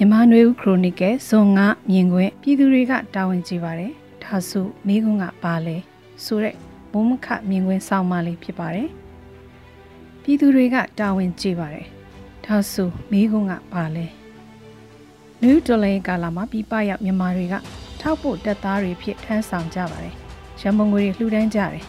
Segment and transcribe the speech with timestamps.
[0.00, 3.92] မြန်မာနွေဦးခရိုနီကယ်ဇွန်9မြင်ကွင်းပြည်သူတွေကတာဝန်ကြည့်ပါတယ်
[4.22, 5.76] ဒါဆိုမိကွန်းကပါလဲ
[6.24, 6.54] ဆိုတဲ့
[6.92, 8.88] မုံမခမြင်ကွင်းဆောင်းပါလေးဖြစ်ပါတယ်
[10.22, 11.86] ပြည်သူတွေကတာဝန်ကြည့်ပါတယ်
[12.44, 14.06] ဒါဆိုမိကွန်းကပါလဲ
[15.40, 17.54] နယူးဒေါ်လာကာလာမှာပြပရောက်မြန်မာတွေက
[18.00, 20.14] ထောက်ဖို့တက်သားတွေဖြစ်ထမ်းဆောင်ကြပါတယ်
[20.60, 21.84] ရမုံငွေတွေလှူဒန်းကြတယ်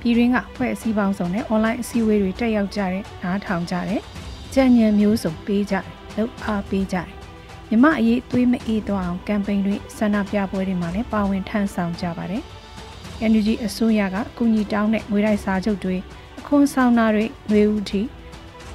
[0.00, 4.02] ပြည်ရင်းကဖွဲ့အစည်းပေါင်းစုံနဲ့ online အစည်းအဝေးတွေတက်ရောက်ကြတဲ့နားထောင်ကြတယ်
[4.54, 5.84] ကြံ့ညံမျိုးစုံပေးကြတယ်
[6.14, 7.19] လှုပ်အားပေးကြတယ်
[7.70, 12.42] မြမအရေးသွေးမအေးသွားအောင်ကမ်ပိန်းတွေဆန္ဒပြပွဲတွေမှာလည်းပါဝင်ထမ်းဆောင်ကြပါတယ်။
[13.30, 15.96] NUG အစိုးရကအကူအညီတောင်းတဲ့ငွေတိုက်စာချုပ်တွေ
[16.38, 18.02] အခွန်ဆောင်တာတွေငွေဦးထိ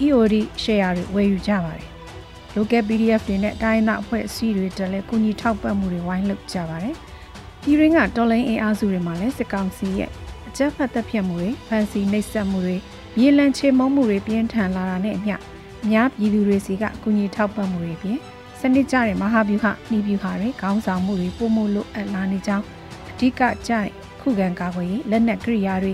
[0.06, 1.88] EOD share တွေဝယ်ယူကြပါတယ်။
[2.56, 6.96] local PDF တွေနဲ့တိုင်းနာအဖွဲ့အစည်းတွေတက်လဲကူညီထောက်ပံ့မှုတွေဝိုင်းလုပ်ကြပါတယ်။
[7.64, 10.10] ပြည်ရင်းကတော်လိုင်းအင်အားစုတွေမှာလည်းစစ်ကောင်စီရဲ့
[10.48, 12.76] အကြမ်းဖက်တပ်ဖြတ်မှုတွေဖန်စီနှိပ်စက်မှုတွေ
[13.18, 15.36] မြေလံချေမုံမှုတွေပြင်းထန်လာတာနဲ့အမျှ
[15.84, 18.35] အများပြည်သူတွေစီကအကူအညီထောက်ပံ့မှုတွေပြင်စ
[18.74, 22.66] နစ်ကျတဲ့မဟာဗျူဟာနှီးဗျူဟာတွေခေါင်းဆောင်မှုတွေပုံမှုလို့အပ်လာနေကြောင်း
[23.12, 23.90] အဓိကကျတဲ့
[24.22, 25.94] ခုခံကာကွယ်ရေးလက်နက်ကိရိယာတွေ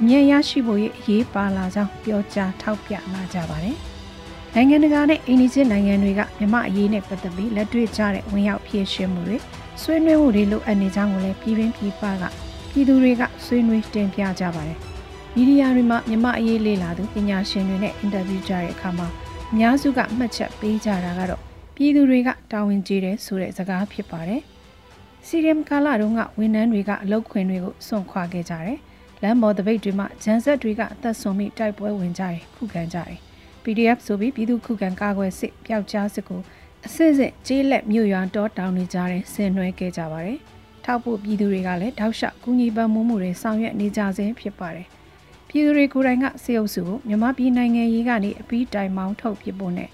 [0.00, 3.76] အမြဲရရှိဖို့အရေးပါလာကြောင်းပြောကြားထောက်ပြလာကြပါတယ်။
[4.54, 9.36] နိုင်ငံတကာနဲ့အိန္ဒိချင်းနိုင်ငံတွေကမြမအရေးနဲ့ပတ်သက်ပြီးလက်တွေ့ကျတဲ့ဝင်ရောက်ဖြည့်ရှင်းမှုတွေ
[9.82, 12.24] ဆွေးနွေးမှုတွေလိုအပ်နေကြောင်းကိုလည်းပြည်တွင်းပြည်ပက
[12.72, 14.78] ပြည်သူတွေကဆွေးနွေးတင်ပြကြပါတယ်။
[15.34, 19.06] မီဒီယာတွေမှာမြမအရေးလေ့လာသူပညာရှင်တွေနဲ့အင်တာဗျူးကြတဲ့အခါမှာ
[19.50, 24.42] အများစုကမှတ်ချက်ပေးကြတာကတော့ ပြည်သူတွေကတာဝန်ကျေတယ်ဆိုတဲ့စကားဖြစ်ပါတယ်။
[25.26, 28.78] စီရီယမ်ကာလာတုန်းကဝန်ထမ်းတွေကအလုပ်ခွင်တွေကိုစွန့်ခွာခဲ့ကြတယ်။
[29.22, 33.18] လမ်းပေါ်တပိတ်တွေမှာဂျန်ဆက်တွေကအသက်ဆုံးပြီးတိုက်ပွဲဝင်ကြတယ်ခုခံကြတယ်။
[33.62, 36.40] PDF ဆိုပြီးပြည်သူခုခံကာကွယ်စစ်ပျောက်ကြားစစ်ကို
[36.86, 40.38] အစစ်စစ်ကျေးလက်မြို့ရွာတောတောင်နေကြတဲ့ဆင်နွှဲခဲ့ကြပါတယ်။
[40.84, 44.86] ထောက်ဖို့ပြည်သူတွေကလည်းတောက်လျှောက်ကူညီပံ့ပိုးမှုတွေဆောင်ရွက်နေကြဆဲဖြစ်ပါတယ်။
[45.48, 49.90] ပြည်သူတွေကိုယ်တိုင်ကစေအုပ်စုကိုမြန်မာပြည်နိုင်ငံရေးကနေအပြီးတိုင်မောင်းထုတ်ပြဖို့နဲ့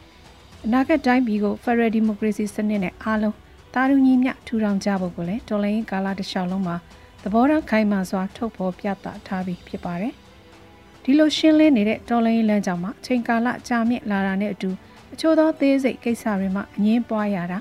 [0.66, 3.36] အနာဂတ်တိုင်းပြည်ကို Federal Democracy စနစ်နဲ့အားလုံး
[3.74, 6.76] တာရုံညီမျှထူထောင်ကြဖို့ကိုလည်းတော်လိုင်းကာလတစ်လျှောက်လုံးမှာ
[7.22, 10.12] သဘောထားခိုင်မာစွာထုတ်ဖော်ပြသထားပြီးဖြစ်ပါတယ်။
[11.02, 14.70] ဒီလိုရှင်းလင်းနေတဲ့တော်လိုင်းလမ်းကြောင်းမှာချိန်ကာလကြာမြင့်လာတာနဲ့အတူ
[15.12, 17.58] အချို့သောသေးစိတ်ကိစ္စတွေမှာအငင်းပွားရတာ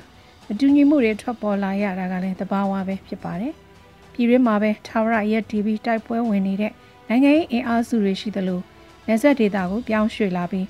[0.47, 3.53] မတူညီမှုတွေထွက်ပေါ်လာရတာကလည်းသဘာဝပဲဖြစ်ပါတယ်။
[4.13, 6.71] ပြည်ရင်းမှာပဲထာဝရရက် TV တိုက်ပွဲဝင်နေတဲ့
[7.09, 8.61] နိုင်ငံရေးအင်အားစုတွေရှိသလို
[9.07, 10.67] နေဆက်ဒေတာကိုပြောင်းရွှေ့လာပြီး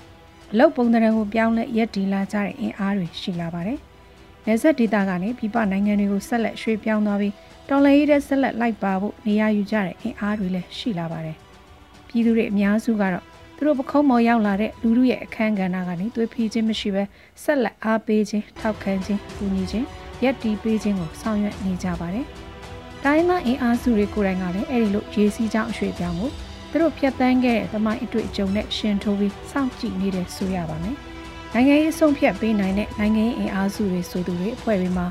[0.52, 3.78] အလုတ်ပုံသဏ္ဍာန်ကိုပြောင်းလဲရက်တီလာကြတဲ့အင်အားတွေရှိလာပါတယ်။
[4.46, 7.34] နေဆက်ဒေတာကနေပြည်ပနိုင်ငံတွေကိုဆက်လက်ရွှေ့ပြောင်းသွားပြီး
[7.68, 11.36] တော်လှန်ရေးတဲ့ဆက်လက်လိုက်ပါဖို့နေရာယူကြတဲ့အင်အားတွေလည်းရှိလာပါတယ်။
[12.08, 13.24] ပြည်သူတွေအများစုကတော့
[13.56, 17.02] သူတို့ပခုံးမော်ရောက်လာတဲ့လူလူရဲ့အခန်းကဏ္ဍကနေသွေးဖီးခြင်းမရှိဘဲ
[17.42, 19.86] ဆက်လက်အားပေးခြင်းထောက်ခံခြင်းကူညီခြင်း
[20.22, 22.26] ရက်တီပေးခြင်းကိုဆောင်ရွက်နေကြပါတယ်။
[23.04, 26.26] တိုင်းမအင်အားစုတွေကိုယ်တိုင်ကလည်းအဲ့ဒီလိုရေးစည်းကြောင်းအရွှေ့ပြောင်းမှု
[26.70, 30.96] သူတို့ဖြတ်တန်းခဲ့တဲ့သမိုင်းအတွေ့အကြုံနဲ့ရှင်ထိုးပြီးစောင့်ကြည့်နေတယ်ဆိုရပါမယ်။
[31.54, 35.06] နိုင်ငံရေးဆုံးဖြတ်ပေးနိုင်တဲ့နိုင်ငံရေးအင်အားစုတွေဆိုသူတွေအဖွဲ့တွေမှာ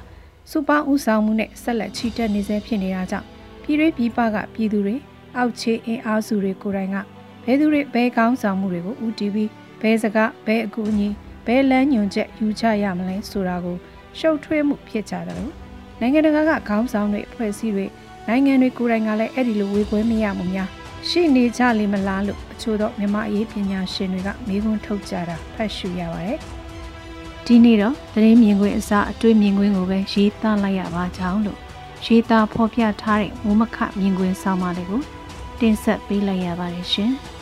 [0.52, 3.28] စူပါဦးဆောင်မှုနဲ့ဆက်လက်ချီတက်နေစေဖြစ်နေတာကြောင့်
[3.64, 4.96] ပြည်ရေးပြည်ပကပြည်သူတွေ
[5.38, 6.98] အောက်ခြေအင်အားစုတွေကိုယ်တိုင်က
[7.46, 9.50] ဘယ်သူတွေဘယ်ကောင်းဆောင်မှုတွေကိုဦးတည်ပြီး
[9.82, 11.10] ဘယ်စကားဘယ်အကူအညီ
[11.46, 13.78] ဘယ်လမ်းညွှန်ချက်ယူချရမလဲဆိုတာကို
[14.18, 15.54] ရှုပ်ထွေးမှုဖြစ်ကြတယ်လို့
[16.00, 17.86] နိုင်ငံတကာကခေါင်းဆောင်တွေအဖွဲ့အစည်းတွေ
[18.28, 20.70] နိုင်ငံတွေကိုယ်တိုင်ကလည်းအဲ့ဒီလိုဝေခွဲမရမှုများ
[21.10, 26.40] ရှိနေကြလိမ့်မလားလို့အချို့သောမြန်မာအရေးပညာရှင်တွေကမေးခွန်းထုတ်ကြတာဖတ်ရှုရပါတယ်။
[27.46, 31.60] ဒီနေ့တော့သတင်းမြင်ကွင်းအစားအတွေ့မြင်ကွင်းကိုပဲရေးသားလိုက်ရပါကြောင်းလို့
[32.06, 35.02] ရေးသားဖော်ပြထားတဲ့မိုးမခမြင်ကွင်းဆောင်းပါးလေးကို
[35.60, 37.12] တင်ဆက်ပေးလိုက်ရပါတယ်ရှင်။